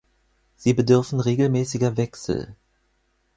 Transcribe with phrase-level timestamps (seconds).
[0.55, 2.55] Sie bedürfen regelmäßiger Wechsel.